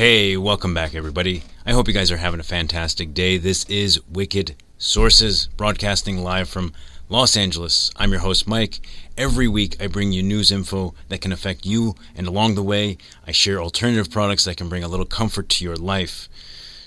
[0.00, 1.42] Hey, welcome back, everybody.
[1.66, 3.36] I hope you guys are having a fantastic day.
[3.36, 6.72] This is Wicked Sources, broadcasting live from
[7.10, 7.90] Los Angeles.
[7.96, 8.80] I'm your host, Mike.
[9.18, 12.96] Every week, I bring you news info that can affect you, and along the way,
[13.26, 16.30] I share alternative products that can bring a little comfort to your life.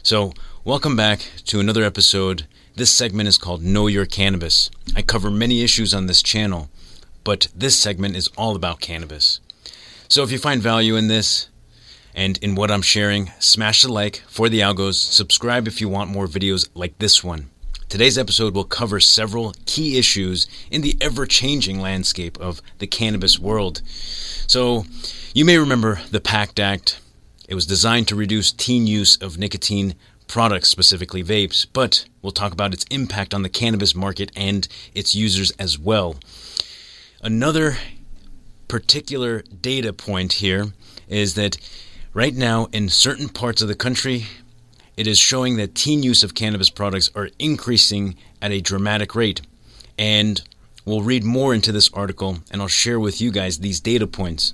[0.02, 0.34] So,
[0.64, 2.48] welcome back to another episode.
[2.76, 4.72] This segment is called Know Your Cannabis.
[4.96, 6.68] I cover many issues on this channel,
[7.24, 9.40] but this segment is all about cannabis.
[10.08, 11.50] So, if you find value in this,
[12.16, 16.10] and in what I'm sharing, smash the like for the algos, subscribe if you want
[16.10, 17.50] more videos like this one.
[17.90, 23.38] Today's episode will cover several key issues in the ever changing landscape of the cannabis
[23.38, 23.82] world.
[23.86, 24.86] So,
[25.34, 27.00] you may remember the PACT Act.
[27.48, 29.96] It was designed to reduce teen use of nicotine
[30.28, 35.14] products, specifically vapes, but we'll talk about its impact on the cannabis market and its
[35.14, 36.16] users as well.
[37.22, 37.78] Another
[38.68, 40.74] particular data point here
[41.08, 41.58] is that
[42.16, 44.28] Right now, in certain parts of the country,
[44.96, 49.42] it is showing that teen use of cannabis products are increasing at a dramatic rate.
[49.98, 50.40] And
[50.86, 54.54] we'll read more into this article and I'll share with you guys these data points.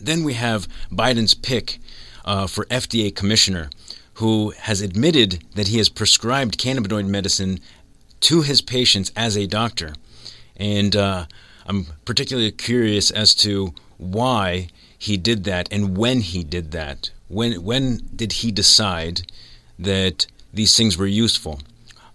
[0.00, 1.78] Then we have Biden's pick
[2.24, 3.70] uh, for FDA commissioner,
[4.14, 7.60] who has admitted that he has prescribed cannabinoid medicine
[8.22, 9.94] to his patients as a doctor.
[10.56, 11.26] And uh,
[11.64, 17.10] I'm particularly curious as to why he did that and when he did that.
[17.28, 19.22] When when did he decide
[19.78, 21.60] that these things were useful?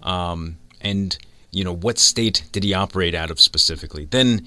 [0.01, 1.17] Um, and
[1.52, 4.05] you know what state did he operate out of specifically?
[4.05, 4.45] Then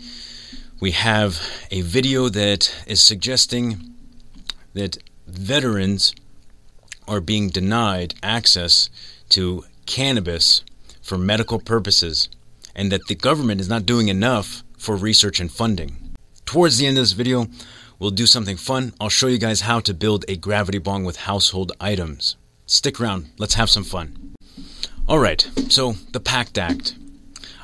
[0.81, 1.41] we have
[1.71, 3.95] a video that is suggesting
[4.75, 6.15] that veterans
[7.07, 8.91] are being denied access
[9.29, 10.65] to cannabis
[11.03, 12.29] for medical purposes
[12.75, 15.97] and that the government is not doing enough for research and funding.
[16.45, 17.47] Towards the end of this video,
[17.99, 18.93] We'll do something fun.
[19.01, 22.37] I'll show you guys how to build a gravity bong with household items.
[22.67, 24.35] Stick around, let's have some fun.
[25.09, 26.97] Alright, so the PACT Act.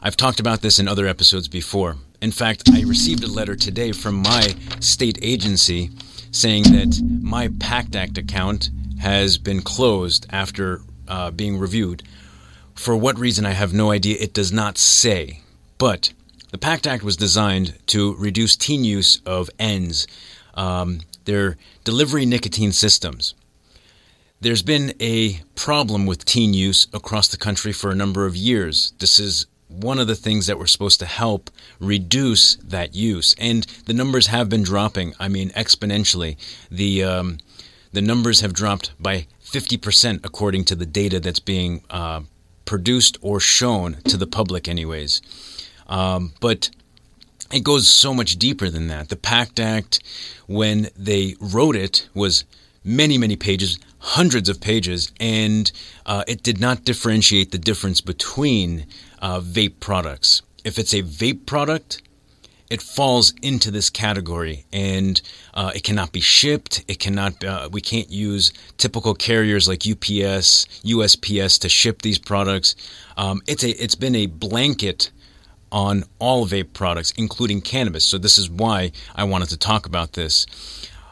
[0.03, 1.97] I've talked about this in other episodes before.
[2.21, 5.91] In fact, I received a letter today from my state agency
[6.31, 12.03] saying that my PACT Act account has been closed after uh, being reviewed.
[12.75, 14.16] For what reason, I have no idea.
[14.21, 15.41] It does not say.
[15.78, 16.12] But
[16.50, 20.06] the PACT Act was designed to reduce teen use of ENDS,
[20.55, 23.34] um, their delivery nicotine systems.
[24.41, 28.94] There's been a problem with teen use across the country for a number of years.
[28.99, 33.65] This is one of the things that we're supposed to help reduce that use, and
[33.87, 35.15] the numbers have been dropping.
[35.21, 36.37] I mean, exponentially.
[36.71, 37.39] The um,
[37.93, 42.22] the numbers have dropped by 50% according to the data that's being uh,
[42.65, 45.21] produced or shown to the public, anyways.
[45.91, 46.71] Um, but
[47.53, 49.09] it goes so much deeper than that.
[49.09, 50.01] The PACT Act,
[50.47, 52.45] when they wrote it, was
[52.84, 55.71] many, many pages, hundreds of pages, and
[56.06, 58.87] uh, it did not differentiate the difference between
[59.21, 60.43] uh, vape products.
[60.65, 62.03] If it's a vape product,
[62.71, 65.21] it falls into this category and
[65.55, 66.84] uh, it cannot be shipped.
[66.87, 72.77] It cannot, uh, we can't use typical carriers like UPS, USPS to ship these products.
[73.17, 75.11] Um, it's a, it's been a blanket
[75.72, 78.04] on all vape products, including cannabis.
[78.04, 80.47] So, this is why I wanted to talk about this.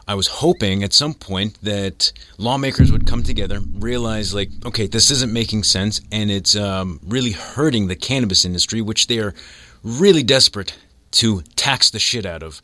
[0.07, 5.11] I was hoping at some point that lawmakers would come together, realize, like, okay, this
[5.11, 9.35] isn't making sense, and it's um, really hurting the cannabis industry, which they are
[9.83, 10.75] really desperate
[11.11, 12.59] to tax the shit out of.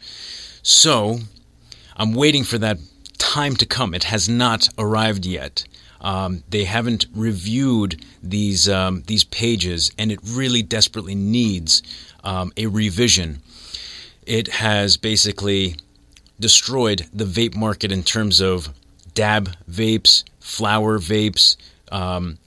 [0.63, 1.19] So,
[1.95, 2.79] I'm waiting for that
[3.19, 3.93] time to come.
[3.93, 5.65] It has not arrived yet.
[6.05, 11.81] Um, they haven't reviewed these um, these pages, and it really desperately needs
[12.23, 13.41] um, a revision.
[14.23, 15.77] It has basically
[16.39, 18.69] destroyed the vape market in terms of
[19.15, 21.57] dab vapes, flower vapes,
[21.91, 22.37] um,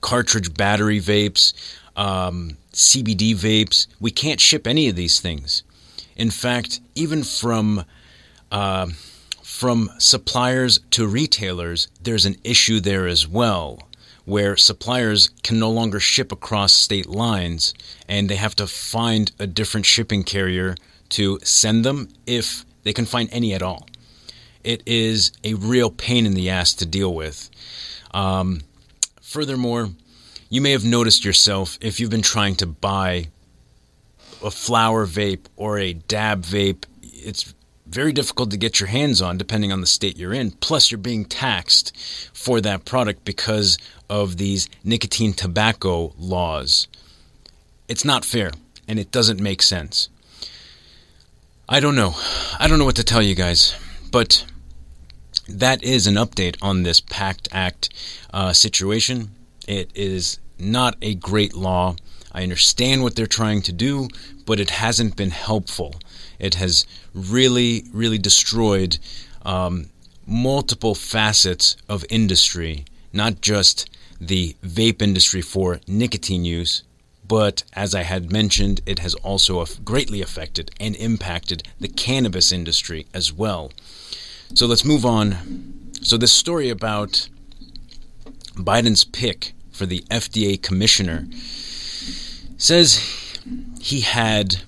[0.00, 1.52] cartridge battery vapes,
[1.94, 3.86] um, CBD vapes.
[4.00, 5.62] We can't ship any of these things.
[6.16, 7.84] In fact, even from
[8.50, 8.88] uh,
[9.46, 13.78] from suppliers to retailers, there's an issue there as well,
[14.24, 17.72] where suppliers can no longer ship across state lines
[18.08, 20.74] and they have to find a different shipping carrier
[21.08, 23.86] to send them if they can find any at all.
[24.64, 27.48] It is a real pain in the ass to deal with.
[28.12, 28.62] Um,
[29.22, 29.90] furthermore,
[30.50, 33.28] you may have noticed yourself if you've been trying to buy
[34.42, 37.54] a flower vape or a dab vape, it's
[37.86, 40.50] very difficult to get your hands on depending on the state you're in.
[40.50, 41.96] Plus, you're being taxed
[42.32, 43.78] for that product because
[44.08, 46.88] of these nicotine tobacco laws.
[47.88, 48.50] It's not fair
[48.88, 50.08] and it doesn't make sense.
[51.68, 52.14] I don't know.
[52.58, 53.74] I don't know what to tell you guys,
[54.12, 54.44] but
[55.48, 57.88] that is an update on this PACT Act
[58.32, 59.30] uh, situation.
[59.66, 61.96] It is not a great law.
[62.32, 64.08] I understand what they're trying to do,
[64.44, 65.96] but it hasn't been helpful.
[66.38, 66.86] It has
[67.16, 68.98] really, really destroyed
[69.42, 69.86] um,
[70.26, 73.88] multiple facets of industry, not just
[74.20, 76.82] the vape industry for nicotine use,
[77.26, 83.06] but as I had mentioned, it has also greatly affected and impacted the cannabis industry
[83.12, 83.72] as well.
[84.54, 85.90] So let's move on.
[86.02, 87.28] So, this story about
[88.54, 91.26] Biden's pick for the FDA commissioner
[92.56, 92.98] says
[93.80, 94.62] he had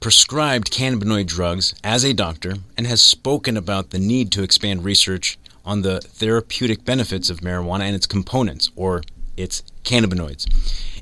[0.00, 5.38] prescribed cannabinoid drugs as a doctor and has spoken about the need to expand research
[5.62, 9.02] on the therapeutic benefits of marijuana and its components, or
[9.36, 10.46] its cannabinoids.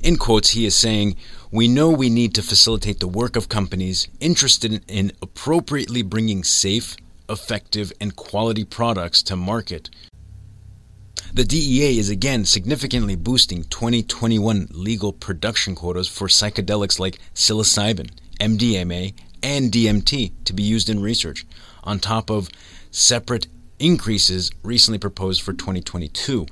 [0.03, 1.15] In quotes, he is saying,
[1.49, 6.97] We know we need to facilitate the work of companies interested in appropriately bringing safe,
[7.29, 9.89] effective, and quality products to market.
[11.33, 18.09] The DEA is again significantly boosting 2021 legal production quotas for psychedelics like psilocybin,
[18.39, 21.45] MDMA, and DMT to be used in research,
[21.83, 22.49] on top of
[22.91, 23.47] separate
[23.79, 26.45] increases recently proposed for 2022.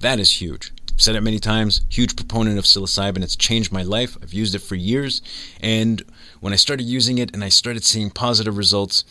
[0.00, 0.72] That is huge.
[0.96, 3.22] Said it many times, huge proponent of psilocybin.
[3.22, 4.18] It's changed my life.
[4.22, 5.22] I've used it for years.
[5.62, 6.02] And
[6.40, 9.04] when I started using it and I started seeing positive results,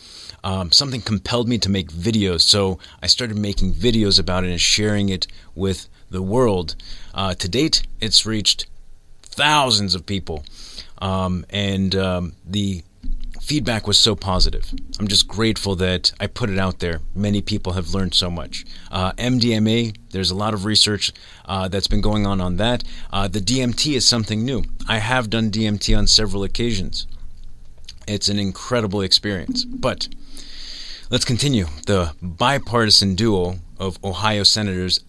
[0.44, 2.42] um, something compelled me to make videos.
[2.42, 6.76] So I started making videos about it and sharing it with the world.
[7.12, 8.66] Uh, to date, it's reached
[9.30, 10.44] thousands of people.
[10.98, 12.82] Um, and um, the
[13.40, 14.72] feedback was so positive.
[14.98, 17.00] I'm just grateful that I put it out there.
[17.14, 18.64] Many people have learned so much.
[18.92, 21.12] Uh, MDMA, there's a lot of research
[21.46, 22.84] uh, that's been going on on that.
[23.12, 24.62] Uh, the DMT is something new.
[24.88, 27.06] I have done DMT on several occasions.
[28.06, 29.64] It's an incredible experience.
[29.64, 30.08] But
[31.10, 31.66] let's continue.
[31.86, 35.00] The bipartisan duo of Ohio senators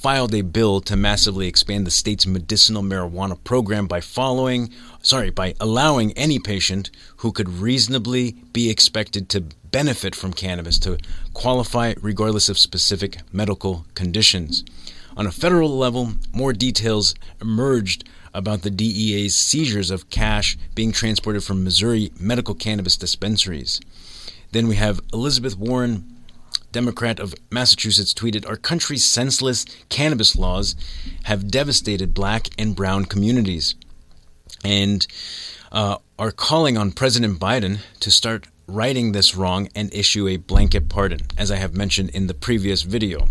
[0.00, 4.70] filed a bill to massively expand the state's medicinal marijuana program by following
[5.02, 9.40] sorry by allowing any patient who could reasonably be expected to
[9.72, 10.96] benefit from cannabis to
[11.34, 14.64] qualify regardless of specific medical conditions.
[15.16, 21.42] On a federal level more details emerged about the DEA's seizures of cash being transported
[21.42, 23.80] from Missouri medical cannabis dispensaries.
[24.52, 26.17] Then we have Elizabeth Warren
[26.72, 30.76] Democrat of Massachusetts, tweeted Our country's senseless cannabis laws
[31.24, 33.74] have devastated black and brown communities
[34.64, 35.06] and
[35.72, 40.88] uh, are calling on President Biden to start righting this wrong and issue a blanket
[40.88, 43.28] pardon, as I have mentioned in the previous video.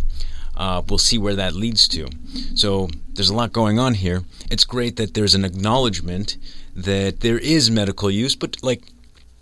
[0.56, 2.10] Uh, we'll see where that leads to.
[2.56, 4.24] So there's a lot going on here.
[4.50, 6.38] It's great that there's an acknowledgement
[6.76, 8.82] that there is medical use, but like,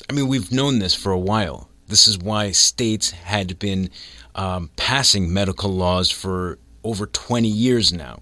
[0.09, 1.69] I mean, we've known this for a while.
[1.87, 3.89] This is why states had been
[4.33, 8.19] um, passing medical laws for over 20 years now.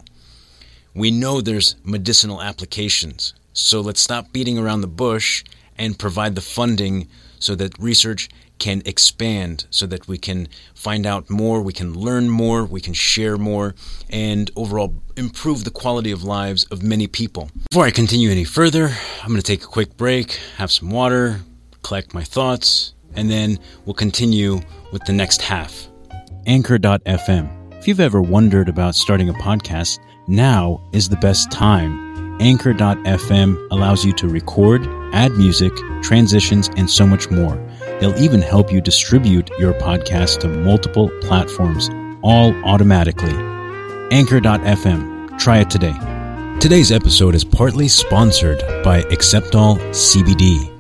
[0.94, 5.44] We know there's medicinal applications, so let's stop beating around the bush
[5.78, 7.08] and provide the funding
[7.40, 8.30] so that research
[8.60, 12.94] can expand, so that we can find out more, we can learn more, we can
[12.94, 13.76] share more,
[14.10, 17.50] and overall improve the quality of lives of many people.
[17.70, 21.42] Before I continue any further, I'm going to take a quick break, have some water,
[21.82, 25.88] collect my thoughts, and then we'll continue with the next half.
[26.46, 27.74] Anchor.fm.
[27.80, 32.42] If you've ever wondered about starting a podcast, now is the best time.
[32.42, 37.56] Anchor.fm allows you to record, add music, transitions, and so much more.
[38.00, 41.90] They'll even help you distribute your podcast to multiple platforms,
[42.22, 43.34] all automatically.
[44.12, 45.40] Anchor.fm.
[45.40, 45.94] Try it today.
[46.60, 50.73] Today's episode is partly sponsored by Acceptol CBD.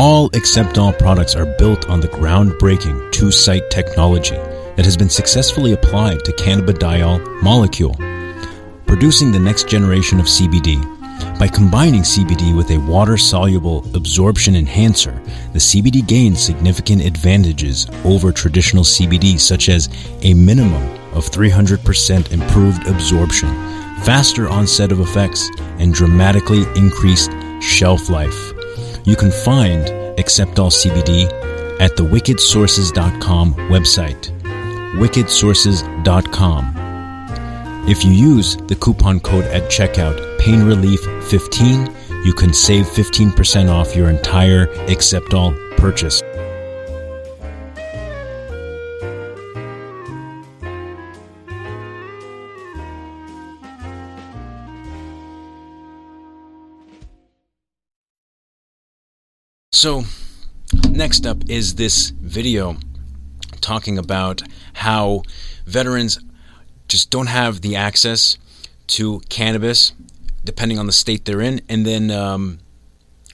[0.00, 4.36] All Acceptol products are built on the groundbreaking two site technology
[4.76, 7.96] that has been successfully applied to cannabidiol molecule,
[8.86, 10.78] producing the next generation of CBD.
[11.36, 15.20] By combining CBD with a water soluble absorption enhancer,
[15.52, 19.88] the CBD gains significant advantages over traditional CBD, such as
[20.22, 23.48] a minimum of 300% improved absorption,
[24.04, 25.50] faster onset of effects,
[25.80, 28.52] and dramatically increased shelf life.
[29.08, 29.86] You can find
[30.18, 31.24] Acceptol CBD
[31.80, 34.30] at the wickedsources.com website.
[34.98, 36.74] wickedsources.com.
[37.88, 41.00] If you use the coupon code at checkout, Pain Relief
[41.30, 41.90] 15,
[42.26, 46.22] you can save 15% off your entire Acceptol purchase.
[59.78, 60.02] So,
[60.90, 62.78] next up is this video
[63.60, 64.42] talking about
[64.72, 65.22] how
[65.66, 66.18] veterans
[66.88, 68.38] just don't have the access
[68.88, 69.92] to cannabis,
[70.42, 72.58] depending on the state they're in, and then, um,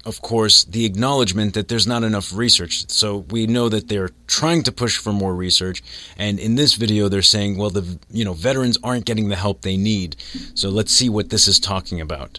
[0.04, 2.90] of course, the acknowledgement that there's not enough research.
[2.90, 5.82] So we know that they're trying to push for more research,
[6.18, 9.62] and in this video, they're saying, well, the you know veterans aren't getting the help
[9.62, 10.16] they need.
[10.52, 12.38] So let's see what this is talking about.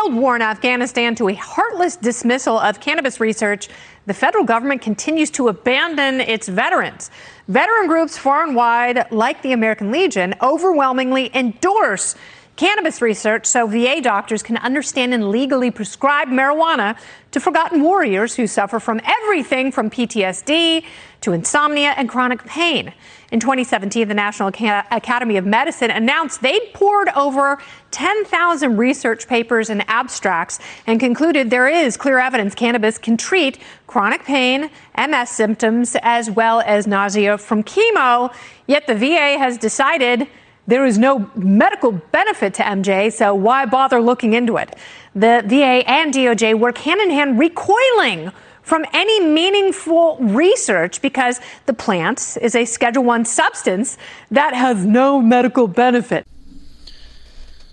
[0.00, 3.68] Failed war in Afghanistan to a heartless dismissal of cannabis research,
[4.06, 7.10] the federal government continues to abandon its veterans.
[7.48, 12.14] Veteran groups far and wide, like the American Legion, overwhelmingly endorse
[12.56, 16.98] cannabis research so VA doctors can understand and legally prescribe marijuana
[17.30, 20.84] to forgotten warriors who suffer from everything from PTSD
[21.20, 22.92] to insomnia and chronic pain.
[23.30, 27.58] In 2017, the National Academy of Medicine announced they'd pored over
[27.92, 34.24] 10,000 research papers and abstracts and concluded there is clear evidence cannabis can treat chronic
[34.24, 38.34] pain, MS symptoms, as well as nausea from chemo.
[38.66, 40.26] Yet the VA has decided
[40.66, 44.76] there is no medical benefit to MJ, so why bother looking into it?
[45.14, 48.30] The VA and DOJ work hand in hand, recoiling
[48.70, 53.98] from any meaningful research because the plant is a Schedule 1 substance
[54.30, 56.24] that has no medical benefit.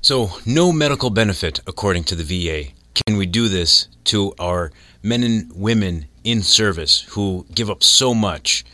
[0.02, 2.72] So, no medical benefit, according to the VA.
[3.06, 4.72] Can we do this to our
[5.04, 8.66] men and women in service who give up so much?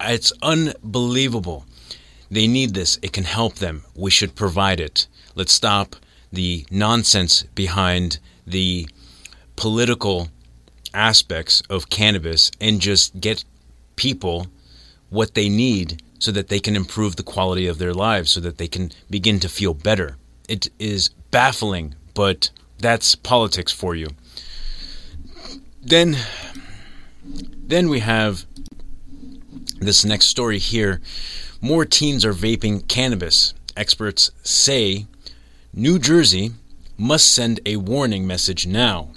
[0.00, 1.66] It's unbelievable.
[2.30, 2.98] They need this.
[3.02, 3.84] It can help them.
[3.94, 5.06] We should provide it.
[5.34, 5.96] Let's stop
[6.32, 8.88] the nonsense behind the
[9.56, 10.28] political
[10.94, 13.44] aspects of cannabis and just get
[13.96, 14.46] people
[15.10, 18.58] what they need so that they can improve the quality of their lives, so that
[18.58, 20.16] they can begin to feel better.
[20.48, 24.08] It is baffling, but that's politics for you.
[25.82, 26.16] Then,
[27.24, 28.46] then we have
[29.80, 31.00] this next story here.
[31.60, 33.52] More teens are vaping cannabis.
[33.76, 35.06] Experts say
[35.74, 36.52] New Jersey
[36.96, 39.10] must send a warning message now.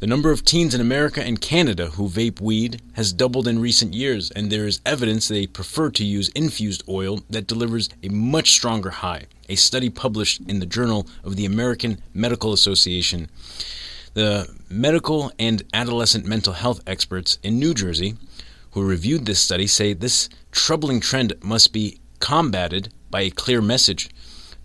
[0.00, 3.94] The number of teens in America and Canada who vape weed has doubled in recent
[3.94, 8.52] years, and there is evidence they prefer to use infused oil that delivers a much
[8.52, 9.24] stronger high.
[9.48, 13.28] A study published in the Journal of the American Medical Association.
[14.14, 18.14] The medical and adolescent mental health experts in New Jersey
[18.72, 24.10] who reviewed this study say this troubling trend must be combated by a clear message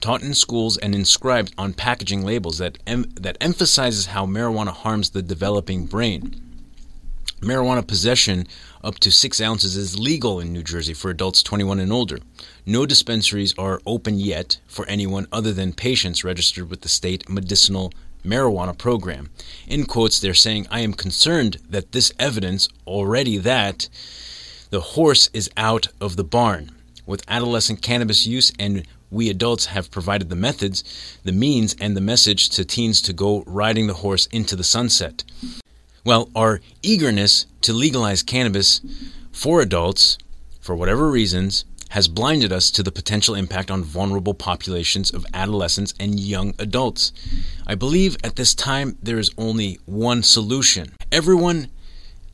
[0.04, 5.12] taught in schools and inscribed on packaging labels that, em- that emphasizes how marijuana harms
[5.12, 6.42] the developing brain.
[7.40, 8.46] Marijuana possession
[8.84, 12.20] up to six ounces is legal in New Jersey for adults 21 and older.
[12.66, 17.94] No dispensaries are open yet for anyone other than patients registered with the state medicinal
[18.26, 19.30] marijuana program.
[19.68, 23.88] In quotes, they're saying, I am concerned that this evidence already that
[24.70, 26.72] the horse is out of the barn.
[27.06, 30.84] With adolescent cannabis use and we adults have provided the methods,
[31.24, 35.24] the means, and the message to teens to go riding the horse into the sunset.
[36.04, 38.82] Well, our eagerness to legalize cannabis
[39.32, 40.18] for adults,
[40.60, 45.94] for whatever reasons, has blinded us to the potential impact on vulnerable populations of adolescents
[46.00, 47.14] and young adults.
[47.68, 50.94] I believe at this time there is only one solution.
[51.12, 51.70] Everyone,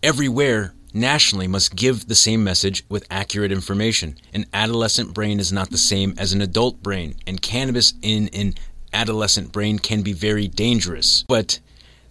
[0.02, 4.18] everywhere, nationally must give the same message with accurate information.
[4.34, 8.56] An adolescent brain is not the same as an adult brain, and cannabis in an
[8.94, 11.24] adolescent brain can be very dangerous.
[11.28, 11.60] But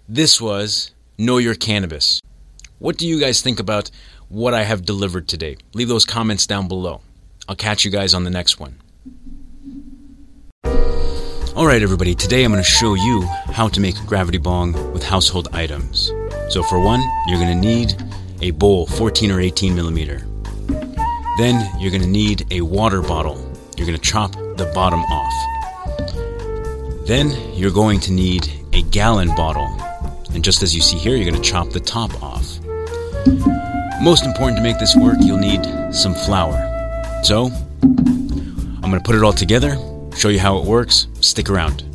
[0.08, 2.20] this was Know Your Cannabis.
[2.78, 3.90] What do you guys think about
[4.28, 5.56] what I have delivered today?
[5.74, 7.00] Leave those comments down below.
[7.48, 8.76] I'll catch you guys on the next one.
[11.58, 15.48] Alright, everybody, today I'm going to show you how to make gravity bong with household
[15.52, 16.12] items.
[16.50, 17.96] So, for one, you're going to need
[18.40, 20.26] a bowl 14 or 18 millimeter.
[21.38, 23.36] Then you're going to need a water bottle.
[23.76, 27.06] You're going to chop the bottom off.
[27.06, 29.68] Then you're going to need a gallon bottle.
[30.34, 32.58] And just as you see here, you're going to chop the top off.
[34.02, 36.64] Most important to make this work, you'll need some flower.
[37.22, 37.50] So,
[37.82, 39.76] I'm going to put it all together,
[40.16, 41.08] show you how it works.
[41.20, 41.87] Stick around.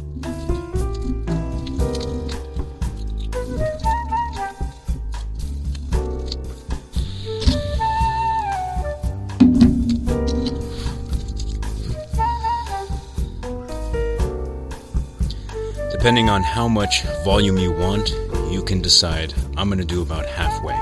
[16.04, 18.10] Depending on how much volume you want,
[18.52, 19.34] you can decide.
[19.56, 20.74] I'm going to do about halfway.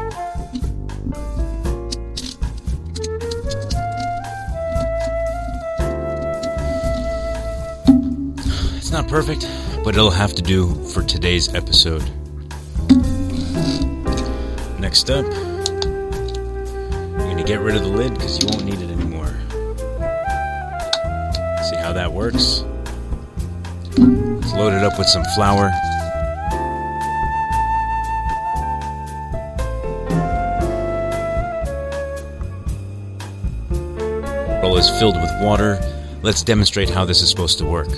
[8.77, 9.47] It's not perfect,
[9.83, 12.01] but it'll have to do for today's episode.
[14.79, 15.99] Next up, you're
[17.19, 19.27] going to get rid of the lid because you won't need it anymore.
[21.69, 22.63] See how that works?
[24.61, 25.71] Load it up with some flower.
[34.61, 35.79] Roll is filled with water.
[36.21, 37.89] Let's demonstrate how this is supposed to work.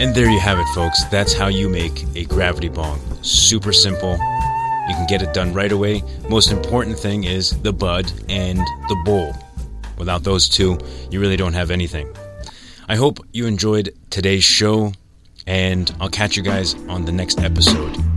[0.00, 1.04] And there you have it, folks.
[1.04, 2.98] That's how you make a gravity bong.
[3.22, 4.12] Super simple.
[4.12, 6.02] You can get it done right away.
[6.26, 8.56] Most important thing is the bud and
[8.88, 9.34] the bowl.
[9.98, 10.78] Without those two,
[11.10, 12.10] you really don't have anything.
[12.88, 14.94] I hope you enjoyed today's show,
[15.46, 18.09] and I'll catch you guys on the next episode.